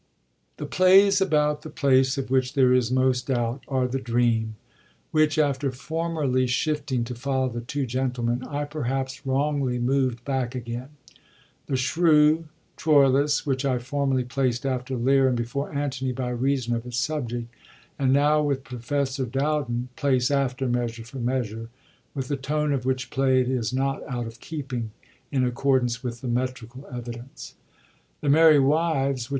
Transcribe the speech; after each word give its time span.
The 0.57 0.65
plays 0.65 1.21
about 1.21 1.61
the 1.61 1.69
place 1.69 2.17
of 2.17 2.31
which 2.31 2.55
there 2.55 2.73
is 2.73 2.89
most 2.91 3.27
doubt, 3.27 3.63
are 3.67 3.87
the 3.87 3.99
Dreatn^— 3.99 4.53
which, 5.11 5.37
after 5.37 5.71
formerly 5.71 6.47
shifting 6.47 7.03
to 7.03 7.13
follow 7.13 7.49
TJie 7.49 7.67
Two 7.67 7.85
Oentlemen, 7.99 8.43
I 8.47 8.63
perhaps 8.65 9.27
wrongly 9.27 9.77
moved 9.77 10.25
back 10.25 10.55
again; 10.55 10.89
The 11.67 11.75
Shrew; 11.75 12.45
TroUua— 12.77 13.45
which 13.45 13.63
I 13.63 13.77
formerly 13.77 14.23
placed 14.23 14.65
after 14.65 14.97
Lear 14.97 15.27
and 15.27 15.37
before 15.37 15.71
Arvtony 15.71 16.15
by 16.15 16.31
reason 16.31 16.73
of 16.73 16.87
its 16.87 16.97
sub 16.97 17.29
ject^ 17.29 17.45
and 17.99 18.11
now, 18.11 18.41
with 18.41 18.63
Prof. 18.63 19.31
Dowden, 19.31 19.89
place 19.95 20.31
after 20.31 20.67
Measure 20.67 21.03
for 21.03 21.19
Measure, 21.19 21.69
with 22.15 22.27
the 22.27 22.37
tone 22.37 22.73
of 22.73 22.87
which 22.87 23.11
play 23.11 23.39
it 23.39 23.47
is 23.51 23.71
not 23.71 24.01
out 24.09 24.25
of 24.25 24.39
keeping, 24.39 24.89
in 25.31 25.43
accordance 25.45 26.01
with 26.03 26.21
the 26.21 26.27
metrical 26.27 26.87
evidence; 26.91 27.53
The 28.21 28.29
Merry 28.29 28.57
Wives— 28.59 29.25
which. 29.29 29.29